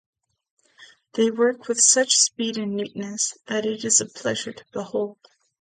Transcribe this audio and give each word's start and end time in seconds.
They 1.13 1.29
work 1.29 1.67
with 1.67 1.79
such 1.79 2.15
speed 2.15 2.57
and 2.57 2.73
neatness 2.75 3.37
that 3.45 3.67
it 3.67 3.85
is 3.85 4.01
a 4.01 4.07
pleasure 4.07 4.51
to 4.51 4.65
behold. 4.73 5.19